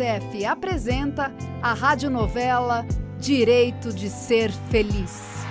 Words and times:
Unicef 0.00 0.46
apresenta 0.46 1.30
a 1.62 1.74
radionovela 1.74 2.86
Direito 3.18 3.92
de 3.92 4.08
Ser 4.08 4.50
Feliz. 4.70 5.44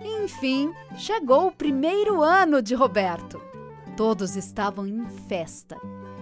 Enfim, 0.00 0.72
chegou 0.96 1.48
o 1.48 1.52
primeiro 1.52 2.22
ano 2.22 2.62
de 2.62 2.72
Roberto. 2.76 3.42
Todos 3.96 4.36
estavam 4.36 4.86
em 4.86 5.04
festa 5.28 5.76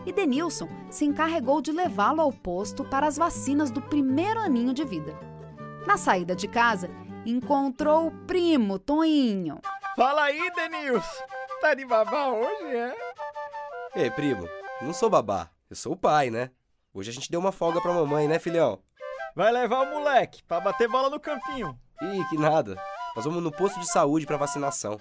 e 0.06 0.12
Denilson 0.14 0.66
se 0.88 1.04
encarregou 1.04 1.60
de 1.60 1.72
levá-lo 1.72 2.22
ao 2.22 2.32
posto 2.32 2.82
para 2.82 3.06
as 3.06 3.18
vacinas 3.18 3.70
do 3.70 3.82
primeiro 3.82 4.40
aninho 4.40 4.72
de 4.72 4.84
vida. 4.84 5.14
Na 5.86 5.98
saída 5.98 6.34
de 6.34 6.48
casa, 6.48 6.88
encontrou 7.26 8.06
o 8.06 8.10
primo 8.26 8.78
Toinho. 8.78 9.60
Fala 9.94 10.22
aí, 10.22 10.50
Denilson! 10.54 11.24
Tá 11.60 11.74
de 11.74 11.84
babá 11.84 12.28
hoje, 12.28 12.76
é? 12.76 12.96
Ei, 13.94 14.10
primo, 14.10 14.48
não 14.80 14.94
sou 14.94 15.10
babá, 15.10 15.50
eu 15.68 15.76
sou 15.76 15.92
o 15.92 15.96
pai, 15.96 16.30
né? 16.30 16.50
Hoje 16.94 17.10
a 17.10 17.12
gente 17.12 17.28
deu 17.28 17.40
uma 17.40 17.50
folga 17.50 17.80
pra 17.80 17.92
mamãe, 17.92 18.28
né, 18.28 18.38
filhão? 18.38 18.78
Vai 19.34 19.50
levar 19.50 19.80
o 19.80 19.90
moleque 19.90 20.44
pra 20.44 20.60
bater 20.60 20.88
bola 20.88 21.10
no 21.10 21.18
campinho. 21.18 21.76
Ih, 22.00 22.24
que 22.30 22.38
nada. 22.38 22.76
Nós 23.16 23.24
vamos 23.24 23.42
no 23.42 23.50
posto 23.50 23.80
de 23.80 23.90
saúde 23.90 24.24
pra 24.24 24.36
vacinação. 24.36 24.96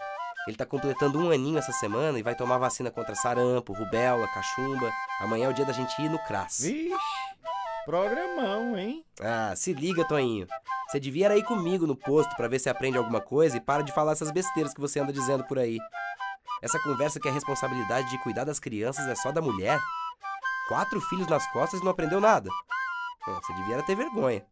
Ele 0.47 0.57
tá 0.57 0.65
completando 0.65 1.19
um 1.19 1.29
aninho 1.29 1.59
essa 1.59 1.71
semana 1.73 2.17
e 2.17 2.23
vai 2.23 2.33
tomar 2.33 2.57
vacina 2.57 2.89
contra 2.89 3.13
sarampo, 3.13 3.73
rubéola, 3.73 4.27
cachumba. 4.29 4.91
Amanhã 5.21 5.45
é 5.45 5.49
o 5.49 5.53
dia 5.53 5.65
da 5.65 5.71
gente 5.71 5.93
ir 6.01 6.09
no 6.09 6.17
CRAS. 6.25 6.61
Vixe, 6.61 6.95
programão, 7.85 8.75
hein? 8.75 9.05
Ah, 9.21 9.53
se 9.55 9.71
liga, 9.71 10.03
Toinho. 10.07 10.47
Você 10.89 10.99
devia 10.99 11.37
ir 11.37 11.43
comigo 11.43 11.85
no 11.85 11.95
posto 11.95 12.35
pra 12.35 12.47
ver 12.47 12.57
se 12.57 12.71
aprende 12.71 12.97
alguma 12.97 13.21
coisa 13.21 13.57
e 13.57 13.61
para 13.61 13.83
de 13.83 13.93
falar 13.93 14.13
essas 14.13 14.31
besteiras 14.31 14.73
que 14.73 14.81
você 14.81 14.99
anda 14.99 15.13
dizendo 15.13 15.43
por 15.43 15.59
aí. 15.59 15.77
Essa 16.59 16.79
conversa 16.79 17.19
que 17.19 17.29
a 17.29 17.31
responsabilidade 17.31 18.09
de 18.09 18.17
cuidar 18.23 18.45
das 18.45 18.59
crianças 18.59 19.07
é 19.07 19.13
só 19.13 19.31
da 19.31 19.41
mulher? 19.41 19.79
Quatro 20.67 20.99
filhos 21.01 21.27
nas 21.27 21.45
costas 21.51 21.79
e 21.79 21.83
não 21.83 21.91
aprendeu 21.91 22.21
nada. 22.21 22.49
Você 23.25 23.53
devia 23.53 23.83
ter 23.83 23.95
vergonha. 23.95 24.45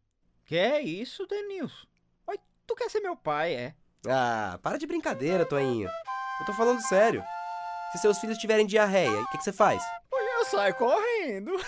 Que 0.45 0.57
é 0.57 0.81
isso, 0.81 1.25
Denilson? 1.27 1.87
Oi, 2.27 2.37
tu 2.67 2.75
quer 2.75 2.89
ser 2.89 2.99
meu 2.99 3.15
pai, 3.15 3.53
é? 3.53 3.75
Ah, 4.07 4.59
para 4.61 4.77
de 4.77 4.87
brincadeira, 4.87 5.45
Toinho. 5.45 5.89
Eu 6.39 6.45
tô 6.45 6.53
falando 6.53 6.81
sério. 6.81 7.23
Se 7.91 7.99
seus 7.99 8.19
filhos 8.19 8.37
tiverem 8.37 8.65
diarreia, 8.65 9.21
o 9.21 9.27
que, 9.27 9.37
que 9.37 9.43
você 9.43 9.53
faz? 9.53 9.81
Eu 10.11 10.45
saio 10.45 10.73
correndo. 10.75 11.51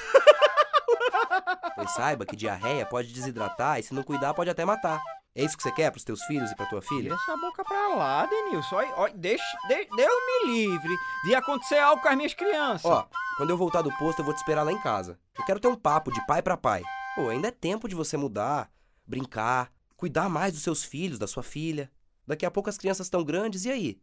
Pois 1.76 1.92
saiba 1.92 2.26
que 2.26 2.36
diarreia 2.36 2.86
pode 2.86 3.12
desidratar 3.12 3.80
e 3.80 3.84
se 3.84 3.94
não 3.94 4.04
cuidar 4.04 4.34
pode 4.34 4.50
até 4.50 4.64
matar. 4.64 5.02
É 5.36 5.44
isso 5.44 5.58
que 5.58 5.64
você 5.64 5.72
quer 5.72 5.90
pros 5.90 6.04
teus 6.04 6.22
filhos 6.24 6.52
e 6.52 6.56
pra 6.56 6.68
tua 6.68 6.82
filha? 6.82 7.04
Tira 7.04 7.16
essa 7.16 7.36
boca 7.38 7.64
pra 7.64 7.88
lá, 7.96 8.26
Denilson. 8.28 8.76
Oi, 8.76 8.92
oi, 8.98 9.14
deixa, 9.16 9.44
de, 9.68 9.86
Deus 9.96 10.14
me 10.28 10.54
livre 10.54 10.96
de 11.26 11.34
acontecer 11.34 11.80
algo 11.80 12.02
com 12.02 12.10
as 12.10 12.16
minhas 12.16 12.34
crianças. 12.34 12.86
Ó, 12.86 13.08
quando 13.38 13.50
eu 13.50 13.58
voltar 13.58 13.82
do 13.82 13.96
posto, 13.98 14.20
eu 14.20 14.26
vou 14.26 14.34
te 14.34 14.38
esperar 14.38 14.64
lá 14.64 14.72
em 14.72 14.82
casa. 14.82 15.20
Eu 15.38 15.46
quero 15.46 15.60
ter 15.60 15.68
um 15.68 15.76
papo 15.76 16.12
de 16.12 16.26
pai 16.26 16.42
pra 16.42 16.56
pai. 16.56 16.84
Pô, 17.16 17.30
ainda 17.30 17.48
é 17.48 17.52
tempo 17.52 17.88
de 17.88 17.96
você 17.96 18.16
mudar, 18.16 18.72
brincar, 19.06 19.72
cuidar 19.96 20.30
mais 20.30 20.54
dos 20.54 20.62
seus 20.62 20.84
filhos, 20.84 21.18
da 21.18 21.28
sua 21.28 21.44
filha. 21.44 21.92
Daqui 22.28 22.46
a 22.46 22.52
pouco 22.52 22.70
as 22.70 22.78
crianças 22.78 23.08
estão 23.08 23.24
grandes, 23.24 23.66
e 23.66 23.72
aí? 23.72 24.00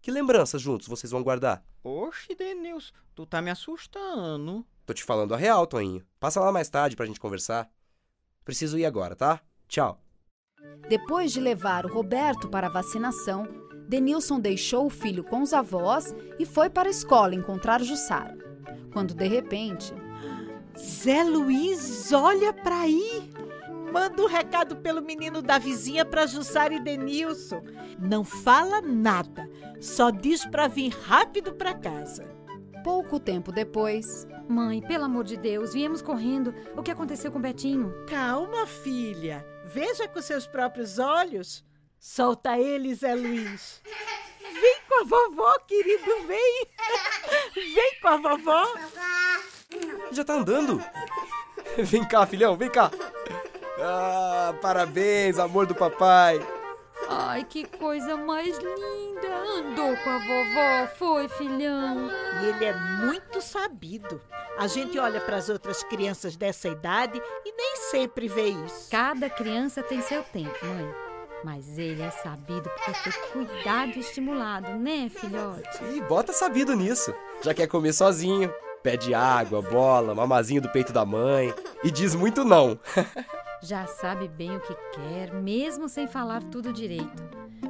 Que 0.00 0.10
lembranças 0.10 0.62
juntos 0.62 0.88
vocês 0.88 1.10
vão 1.10 1.22
guardar? 1.22 1.64
Oxe, 1.82 2.34
Denilson, 2.34 2.92
tu 3.14 3.26
tá 3.26 3.42
me 3.42 3.50
assustando. 3.50 4.64
Tô 4.84 4.94
te 4.94 5.04
falando 5.04 5.34
a 5.34 5.36
real, 5.36 5.66
Toinho. 5.66 6.06
Passa 6.18 6.40
lá 6.40 6.52
mais 6.52 6.68
tarde 6.68 6.96
pra 6.96 7.06
gente 7.06 7.20
conversar. 7.20 7.68
Preciso 8.44 8.78
ir 8.78 8.86
agora, 8.86 9.16
tá? 9.16 9.40
Tchau. 9.68 10.00
Depois 10.88 11.32
de 11.32 11.40
levar 11.40 11.84
o 11.84 11.92
Roberto 11.92 12.48
para 12.48 12.68
a 12.68 12.70
vacinação, 12.70 13.46
Denilson 13.88 14.38
deixou 14.38 14.86
o 14.86 14.90
filho 14.90 15.24
com 15.24 15.42
os 15.42 15.52
avós 15.52 16.14
e 16.38 16.46
foi 16.46 16.70
para 16.70 16.88
a 16.88 16.90
escola 16.90 17.34
encontrar 17.34 17.82
Jussara. 17.82 18.45
Quando 18.96 19.12
de 19.12 19.28
repente. 19.28 19.92
Zé 20.74 21.22
Luiz, 21.22 22.10
olha 22.14 22.50
para 22.50 22.80
aí! 22.80 23.30
Manda 23.92 24.22
um 24.22 24.26
recado 24.26 24.76
pelo 24.76 25.02
menino 25.02 25.42
da 25.42 25.58
vizinha 25.58 26.02
para 26.02 26.24
Jussara 26.24 26.72
e 26.72 26.80
Denilson. 26.80 27.60
Não 27.98 28.24
fala 28.24 28.80
nada, 28.80 29.50
só 29.82 30.08
diz 30.08 30.46
para 30.46 30.66
vir 30.66 30.96
rápido 31.02 31.52
para 31.52 31.74
casa. 31.74 32.24
Pouco 32.82 33.20
tempo 33.20 33.52
depois. 33.52 34.26
Mãe, 34.48 34.80
pelo 34.80 35.04
amor 35.04 35.24
de 35.24 35.36
Deus, 35.36 35.74
viemos 35.74 36.00
correndo. 36.00 36.54
O 36.74 36.82
que 36.82 36.90
aconteceu 36.90 37.30
com 37.30 37.38
Betinho? 37.38 37.92
Calma, 38.08 38.66
filha. 38.66 39.44
Veja 39.66 40.08
com 40.08 40.22
seus 40.22 40.46
próprios 40.46 40.98
olhos. 40.98 41.62
Solta 41.98 42.58
ele, 42.58 42.94
Zé 42.94 43.14
Luiz. 43.14 43.82
Com 44.96 45.02
a 45.02 45.04
vovó, 45.04 45.58
querido, 45.66 46.26
vem. 46.26 46.66
Vem 47.54 48.00
com 48.00 48.08
a 48.08 48.16
vovó. 48.16 48.64
Já 50.10 50.24
tá 50.24 50.32
andando? 50.34 50.82
Vem 51.76 52.02
cá, 52.02 52.24
filhão, 52.24 52.56
vem 52.56 52.70
cá. 52.70 52.90
Ah, 53.78 54.54
parabéns, 54.62 55.38
amor 55.38 55.66
do 55.66 55.74
papai. 55.74 56.40
Ai, 57.10 57.44
que 57.44 57.66
coisa 57.66 58.16
mais 58.16 58.56
linda! 58.56 59.36
Andou 59.58 59.94
com 59.98 60.10
a 60.10 60.18
vovó, 60.18 60.96
foi, 60.96 61.28
filhão? 61.28 62.10
E 62.42 62.46
ele 62.46 62.64
é 62.64 62.72
muito 63.04 63.42
sabido. 63.42 64.18
A 64.56 64.66
gente 64.66 64.98
olha 64.98 65.20
para 65.20 65.36
as 65.36 65.50
outras 65.50 65.84
crianças 65.84 66.36
dessa 66.36 66.68
idade 66.68 67.20
e 67.44 67.52
nem 67.52 67.76
sempre 67.90 68.28
vê 68.28 68.48
isso. 68.48 68.90
Cada 68.90 69.28
criança 69.28 69.82
tem 69.82 70.00
seu 70.00 70.22
tempo, 70.24 70.64
mãe. 70.64 71.05
Mas 71.46 71.78
ele 71.78 72.02
é 72.02 72.10
sabido 72.10 72.68
porque 72.68 72.92
foi 72.92 73.46
cuidado 73.46 73.92
e 73.94 74.00
estimulado, 74.00 74.68
né, 74.72 75.08
filhote? 75.08 75.78
E 75.94 76.00
bota 76.00 76.32
sabido 76.32 76.74
nisso. 76.74 77.14
Já 77.40 77.54
quer 77.54 77.68
comer 77.68 77.92
sozinho, 77.92 78.52
pede 78.82 79.14
água, 79.14 79.62
bola, 79.62 80.12
mamazinho 80.12 80.60
do 80.60 80.68
peito 80.70 80.92
da 80.92 81.06
mãe 81.06 81.54
e 81.84 81.90
diz 81.92 82.16
muito 82.16 82.44
não. 82.44 82.76
Já 83.62 83.86
sabe 83.86 84.26
bem 84.26 84.56
o 84.56 84.60
que 84.60 84.74
quer, 84.92 85.32
mesmo 85.34 85.88
sem 85.88 86.08
falar 86.08 86.42
tudo 86.42 86.72
direito. 86.72 87.22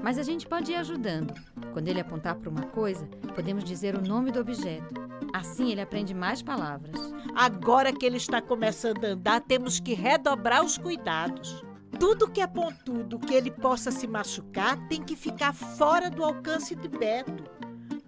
Mas 0.03 0.17
a 0.17 0.23
gente 0.23 0.47
pode 0.47 0.73
ir 0.73 0.77
ajudando. 0.77 1.35
Quando 1.75 1.89
ele 1.89 2.01
apontar 2.01 2.35
para 2.37 2.49
uma 2.49 2.63
coisa, 2.69 3.07
podemos 3.35 3.63
dizer 3.63 3.95
o 3.95 4.01
nome 4.01 4.33
do 4.33 4.41
objeto. 4.41 4.95
Assim 5.35 5.71
ele 5.71 5.83
aprende 5.83 6.15
mais 6.15 6.41
palavras. 6.41 6.99
Agora 7.35 7.93
que 7.93 8.07
ele 8.07 8.17
está 8.17 8.41
começando 8.41 9.05
a 9.05 9.09
andar, 9.09 9.43
temos 9.43 9.79
que 9.79 9.93
redobrar 9.93 10.65
os 10.65 10.79
cuidados. 10.79 11.63
Tudo 11.99 12.31
que 12.31 12.41
é 12.41 12.47
pontudo, 12.47 13.19
que 13.19 13.35
ele 13.35 13.51
possa 13.51 13.91
se 13.91 14.07
machucar, 14.07 14.77
tem 14.89 15.03
que 15.03 15.17
ficar 15.17 15.53
fora 15.53 16.11
do 16.11 16.23
alcance 16.23 16.75
de 16.75 16.89
Beto. 16.89 17.45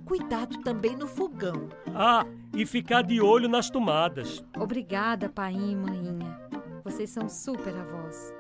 Cuidado 0.05 0.63
também 0.63 0.97
no 0.97 1.07
fogão. 1.07 1.69
Ah, 1.95 2.25
e 2.55 2.67
ficar 2.67 3.03
de 3.03 3.21
olho 3.21 3.49
nas 3.49 3.71
tomadas. 3.71 4.45
Obrigada, 4.57 5.29
pai 5.29 5.55
e 5.55 5.75
maninha. 5.75 6.39
Vocês 6.85 7.11
são 7.11 7.29
super 7.29 7.75
avós. 7.75 8.33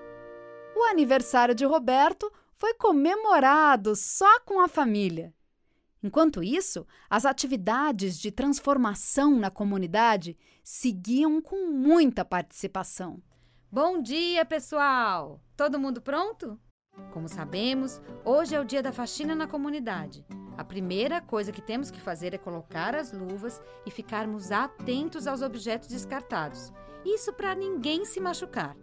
O 0.77 0.85
aniversário 0.85 1.55
de 1.55 1.65
Roberto 1.65 2.31
foi 2.55 2.75
comemorado 2.75 3.97
só 3.97 4.41
com 4.41 4.61
a 4.61 4.69
família. 4.69 5.35
Enquanto 6.03 6.43
isso, 6.43 6.87
as 7.11 7.27
atividades 7.27 8.19
de 8.19 8.31
transformação 8.31 9.37
na 9.37 9.51
comunidade 9.51 10.37
seguiam 10.63 11.41
com 11.41 11.71
muita 11.71 12.25
participação. 12.25 13.21
Bom 13.71 14.01
dia, 14.01 14.47
pessoal! 14.47 15.43
Todo 15.55 15.79
mundo 15.79 16.01
pronto? 16.01 16.59
Como 17.13 17.29
sabemos, 17.29 18.01
hoje 18.25 18.55
é 18.55 18.61
o 18.61 18.65
dia 18.65 18.83
da 18.83 18.93
faxina 18.93 19.35
na 19.35 19.47
comunidade. 19.47 20.25
A 20.57 20.65
primeira 20.65 21.21
coisa 21.21 21.53
que 21.53 21.61
temos 21.61 21.91
que 21.91 22.01
fazer 22.01 22.33
é 22.33 22.39
colocar 22.39 22.95
as 22.95 23.13
luvas 23.13 23.61
e 23.85 23.91
ficarmos 23.91 24.51
atentos 24.51 25.27
aos 25.27 25.43
objetos 25.43 25.89
descartados. 25.89 26.73
Isso 27.05 27.31
para 27.31 27.55
ninguém 27.55 28.07
se 28.07 28.21
machucar. 28.21 28.75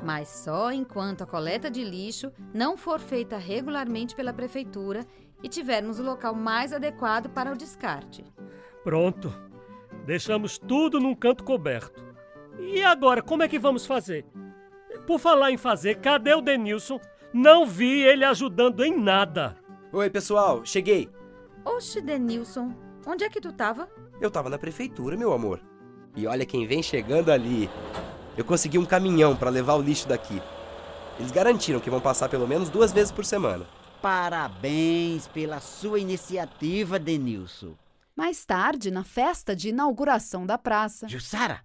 Mas 0.00 0.28
só 0.28 0.70
enquanto 0.70 1.22
a 1.22 1.26
coleta 1.26 1.68
de 1.68 1.82
lixo 1.82 2.30
não 2.54 2.76
for 2.76 3.00
feita 3.00 3.36
regularmente 3.36 4.14
pela 4.14 4.32
prefeitura 4.32 5.04
e 5.42 5.48
tivermos 5.48 5.98
o 5.98 6.04
local 6.04 6.36
mais 6.36 6.72
adequado 6.72 7.28
para 7.30 7.52
o 7.52 7.56
descarte. 7.56 8.24
Pronto. 8.84 9.34
Deixamos 10.06 10.56
tudo 10.56 11.00
num 11.00 11.16
canto 11.16 11.42
coberto. 11.42 12.13
E 12.58 12.82
agora, 12.82 13.22
como 13.22 13.42
é 13.42 13.48
que 13.48 13.58
vamos 13.58 13.86
fazer? 13.86 14.24
Por 15.06 15.18
falar 15.18 15.50
em 15.50 15.56
fazer, 15.56 15.96
cadê 15.96 16.34
o 16.34 16.40
Denilson? 16.40 17.00
Não 17.32 17.66
vi 17.66 18.02
ele 18.02 18.24
ajudando 18.24 18.84
em 18.84 18.96
nada. 18.98 19.56
Oi, 19.92 20.08
pessoal, 20.08 20.64
cheguei. 20.64 21.10
Oxe, 21.64 22.00
Denilson, 22.00 22.74
onde 23.06 23.24
é 23.24 23.28
que 23.28 23.40
tu 23.40 23.52
tava? 23.52 23.88
Eu 24.20 24.30
tava 24.30 24.48
na 24.48 24.58
prefeitura, 24.58 25.16
meu 25.16 25.32
amor. 25.32 25.60
E 26.16 26.26
olha 26.26 26.46
quem 26.46 26.66
vem 26.66 26.82
chegando 26.82 27.30
ali. 27.30 27.68
Eu 28.36 28.44
consegui 28.44 28.78
um 28.78 28.84
caminhão 28.86 29.36
para 29.36 29.50
levar 29.50 29.74
o 29.74 29.82
lixo 29.82 30.08
daqui. 30.08 30.40
Eles 31.18 31.30
garantiram 31.30 31.80
que 31.80 31.90
vão 31.90 32.00
passar 32.00 32.28
pelo 32.28 32.46
menos 32.46 32.68
duas 32.68 32.92
vezes 32.92 33.12
por 33.12 33.24
semana. 33.24 33.66
Parabéns 34.00 35.26
pela 35.28 35.60
sua 35.60 35.98
iniciativa, 35.98 36.98
Denilson. 36.98 37.74
Mais 38.14 38.44
tarde, 38.44 38.90
na 38.90 39.02
festa 39.02 39.56
de 39.56 39.70
inauguração 39.70 40.46
da 40.46 40.58
praça. 40.58 41.08
Jussara, 41.08 41.62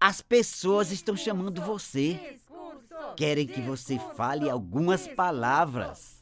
as 0.00 0.22
pessoas 0.22 0.90
estão 0.90 1.14
chamando 1.16 1.60
você. 1.60 2.38
Querem 3.16 3.46
que 3.46 3.60
você 3.60 3.98
fale 4.16 4.48
algumas 4.48 5.06
palavras. 5.06 6.20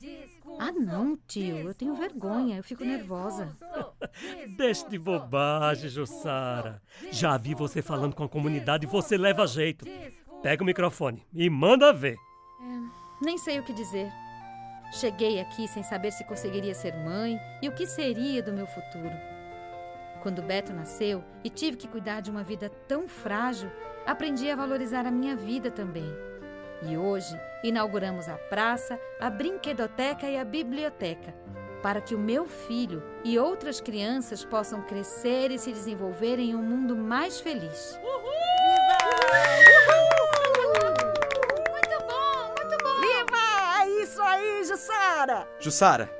Ah, 0.58 0.72
não, 0.72 1.16
tio. 1.28 1.58
Eu 1.58 1.74
tenho 1.74 1.94
vergonha. 1.94 2.56
Eu 2.56 2.64
fico 2.64 2.84
nervosa. 2.84 3.56
Deixe 4.56 4.88
de 4.88 4.98
bobagem, 4.98 5.88
Jussara. 5.88 6.82
Já 7.12 7.36
vi 7.36 7.54
você 7.54 7.80
falando 7.80 8.16
com 8.16 8.24
a 8.24 8.28
comunidade 8.28 8.84
e 8.86 8.90
você 8.90 9.16
leva 9.16 9.46
jeito. 9.46 9.86
Pega 10.42 10.62
o 10.62 10.66
microfone 10.66 11.24
e 11.32 11.48
manda 11.48 11.92
ver. 11.92 12.16
Nem 13.22 13.38
sei 13.38 13.60
o 13.60 13.62
que 13.62 13.72
dizer. 13.72 14.10
Cheguei 14.92 15.38
aqui 15.38 15.68
sem 15.68 15.82
saber 15.82 16.10
se 16.12 16.24
conseguiria 16.24 16.74
ser 16.74 16.94
mãe 17.04 17.38
e 17.62 17.68
o 17.68 17.74
que 17.74 17.86
seria 17.86 18.42
do 18.42 18.52
meu 18.52 18.66
futuro. 18.66 19.37
Quando 20.28 20.42
Beto 20.42 20.74
nasceu 20.74 21.24
e 21.42 21.48
tive 21.48 21.78
que 21.78 21.88
cuidar 21.88 22.20
de 22.20 22.30
uma 22.30 22.42
vida 22.42 22.70
tão 22.86 23.08
frágil, 23.08 23.72
aprendi 24.04 24.50
a 24.50 24.56
valorizar 24.56 25.06
a 25.06 25.10
minha 25.10 25.34
vida 25.34 25.70
também. 25.70 26.14
E 26.82 26.98
hoje 26.98 27.34
inauguramos 27.64 28.28
a 28.28 28.34
praça, 28.36 29.00
a 29.18 29.30
brinquedoteca 29.30 30.26
e 30.26 30.36
a 30.36 30.44
biblioteca, 30.44 31.34
para 31.82 32.02
que 32.02 32.14
o 32.14 32.18
meu 32.18 32.44
filho 32.46 33.02
e 33.24 33.38
outras 33.38 33.80
crianças 33.80 34.44
possam 34.44 34.82
crescer 34.82 35.50
e 35.50 35.58
se 35.58 35.72
desenvolver 35.72 36.38
em 36.38 36.54
um 36.54 36.62
mundo 36.62 36.94
mais 36.94 37.40
feliz. 37.40 37.98
Viva! 43.00 43.80
É 43.80 43.88
isso 44.02 44.20
aí, 44.20 44.62
Jussara! 44.64 45.48
Jussara, 45.58 46.10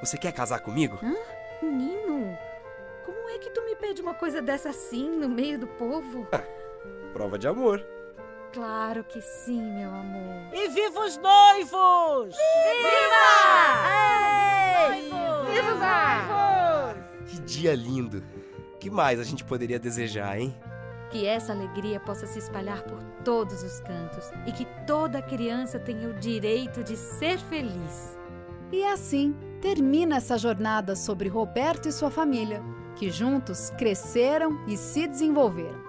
você 0.00 0.16
quer 0.16 0.32
casar 0.32 0.60
comigo? 0.60 0.98
Menino, 1.60 2.38
como 3.04 3.28
é 3.28 3.38
que 3.38 3.50
tu 3.50 3.62
me 3.64 3.74
pede 3.76 4.00
uma 4.02 4.14
coisa 4.14 4.40
dessa 4.40 4.70
assim, 4.70 5.08
no 5.08 5.28
meio 5.28 5.58
do 5.58 5.66
povo? 5.66 6.26
Prova 7.12 7.38
de 7.38 7.46
amor. 7.46 7.84
Claro 8.52 9.02
que 9.04 9.20
sim, 9.20 9.60
meu 9.60 9.90
amor. 9.90 10.52
E 10.52 10.68
viva 10.68 11.00
os 11.00 11.16
noivos! 11.18 12.36
Que 17.26 17.40
dia 17.40 17.74
lindo. 17.74 18.22
que 18.78 18.90
mais 18.90 19.18
a 19.18 19.24
gente 19.24 19.42
poderia 19.44 19.78
desejar, 19.78 20.38
hein? 20.38 20.54
Que 21.10 21.26
essa 21.26 21.52
alegria 21.52 21.98
possa 21.98 22.26
se 22.26 22.38
espalhar 22.38 22.82
por 22.82 23.02
todos 23.24 23.62
os 23.62 23.80
cantos 23.80 24.30
e 24.46 24.52
que 24.52 24.66
toda 24.86 25.22
criança 25.22 25.78
tenha 25.78 26.08
o 26.08 26.14
direito 26.14 26.82
de 26.84 26.96
ser 26.96 27.38
feliz. 27.38 28.18
E 28.70 28.84
assim 28.84 29.34
termina 29.60 30.16
essa 30.16 30.36
jornada 30.36 30.94
sobre 30.94 31.28
Roberto 31.28 31.88
e 31.88 31.92
sua 31.92 32.10
família, 32.10 32.62
que 32.96 33.10
juntos 33.10 33.70
cresceram 33.70 34.64
e 34.66 34.76
se 34.76 35.06
desenvolveram. 35.06 35.82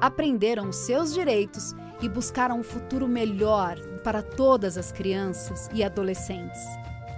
Aprenderam 0.00 0.68
os 0.68 0.76
seus 0.76 1.12
direitos 1.12 1.74
e 2.00 2.08
buscaram 2.08 2.58
um 2.58 2.62
futuro 2.62 3.06
melhor 3.06 3.78
para 4.02 4.22
todas 4.22 4.78
as 4.78 4.90
crianças 4.90 5.68
e 5.72 5.84
adolescentes. 5.84 6.60